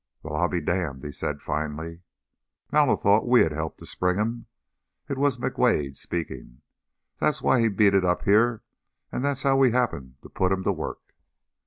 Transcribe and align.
"Well, 0.23 0.35
I'll 0.35 0.47
be 0.47 0.61
damned!" 0.61 1.03
he 1.03 1.11
said, 1.11 1.43
finally. 1.43 2.01
"Mallow 2.71 2.95
thought 2.97 3.27
we 3.27 3.41
had 3.41 3.51
helped 3.51 3.77
to 3.81 3.85
spring 3.85 4.17
him." 4.17 4.47
It 5.07 5.15
was 5.19 5.37
McWade 5.37 5.95
speaking. 5.95 6.63
"That's 7.19 7.43
why 7.43 7.59
he 7.59 7.67
beat 7.67 7.93
it 7.93 8.03
up 8.03 8.23
here 8.23 8.63
and 9.11 9.23
that's 9.23 9.43
how 9.43 9.57
we 9.57 9.73
happened 9.73 10.15
to 10.23 10.29
put 10.29 10.51
him 10.51 10.63
to 10.63 10.71
work." 10.71 11.13